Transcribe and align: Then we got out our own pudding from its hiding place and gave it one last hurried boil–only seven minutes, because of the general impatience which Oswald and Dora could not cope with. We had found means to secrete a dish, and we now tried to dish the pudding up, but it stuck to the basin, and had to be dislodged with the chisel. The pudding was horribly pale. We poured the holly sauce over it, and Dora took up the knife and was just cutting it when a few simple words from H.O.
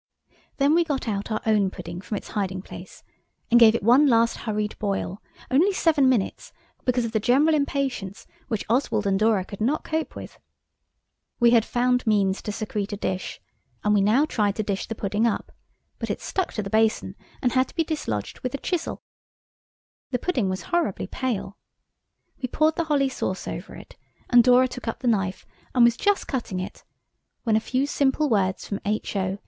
Then 0.57 0.73
we 0.73 0.83
got 0.83 1.07
out 1.07 1.29
our 1.31 1.43
own 1.45 1.69
pudding 1.69 2.01
from 2.01 2.17
its 2.17 2.29
hiding 2.29 2.63
place 2.63 3.03
and 3.51 3.59
gave 3.59 3.75
it 3.75 3.83
one 3.83 4.07
last 4.07 4.35
hurried 4.35 4.75
boil–only 4.79 5.73
seven 5.73 6.09
minutes, 6.09 6.51
because 6.85 7.05
of 7.05 7.11
the 7.11 7.19
general 7.19 7.53
impatience 7.53 8.25
which 8.47 8.65
Oswald 8.67 9.05
and 9.05 9.19
Dora 9.19 9.45
could 9.45 9.61
not 9.61 9.83
cope 9.83 10.15
with. 10.15 10.39
We 11.39 11.51
had 11.51 11.63
found 11.63 12.07
means 12.07 12.41
to 12.41 12.51
secrete 12.51 12.91
a 12.91 12.97
dish, 12.97 13.39
and 13.83 13.93
we 13.93 14.01
now 14.01 14.25
tried 14.25 14.55
to 14.55 14.63
dish 14.63 14.87
the 14.87 14.95
pudding 14.95 15.27
up, 15.27 15.51
but 15.99 16.09
it 16.09 16.19
stuck 16.19 16.51
to 16.53 16.63
the 16.63 16.71
basin, 16.71 17.13
and 17.39 17.51
had 17.51 17.67
to 17.67 17.75
be 17.75 17.83
dislodged 17.83 18.39
with 18.39 18.53
the 18.53 18.57
chisel. 18.57 19.03
The 20.09 20.17
pudding 20.17 20.49
was 20.49 20.63
horribly 20.63 21.05
pale. 21.05 21.59
We 22.41 22.47
poured 22.47 22.75
the 22.75 22.85
holly 22.85 23.09
sauce 23.09 23.47
over 23.47 23.75
it, 23.75 23.97
and 24.31 24.43
Dora 24.43 24.67
took 24.67 24.87
up 24.87 25.01
the 25.01 25.07
knife 25.07 25.45
and 25.75 25.83
was 25.85 25.95
just 25.95 26.27
cutting 26.27 26.59
it 26.59 26.83
when 27.43 27.55
a 27.55 27.59
few 27.59 27.85
simple 27.85 28.29
words 28.29 28.67
from 28.67 28.79
H.O. 28.83 29.37